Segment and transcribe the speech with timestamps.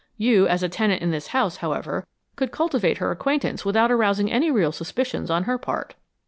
[0.17, 4.49] You, as a tenant in this house, however, could cultivate her acquaintance without arousing any
[4.49, 5.93] real suspicions on her part."